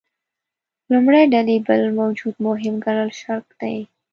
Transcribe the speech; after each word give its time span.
لومړۍ 0.91 1.23
ډلې 1.33 1.55
بل 1.67 1.81
موجود 1.99 2.35
مهم 2.45 2.75
ګڼل 2.85 3.09
شرک 3.19 3.47
دی. 3.59 3.77